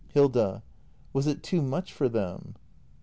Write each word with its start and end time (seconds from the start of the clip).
Hilda. 0.15 0.63
Was 1.13 1.27
it 1.27 1.43
too 1.43 1.61
much 1.61 1.93
for 1.93 2.09
them? 2.09 2.55